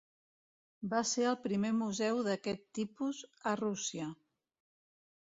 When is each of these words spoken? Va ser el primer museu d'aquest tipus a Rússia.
Va 0.93 1.01
ser 1.09 1.25
el 1.33 1.37
primer 1.43 1.71
museu 1.83 2.23
d'aquest 2.31 2.67
tipus 2.81 3.23
a 3.53 3.57
Rússia. 3.65 4.13